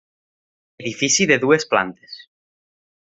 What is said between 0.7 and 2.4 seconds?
Edifici de dues plantes.